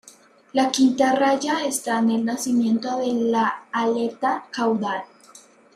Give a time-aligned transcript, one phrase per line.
[0.53, 5.03] La quinta raya está en el nacimiento de la aleta caudal.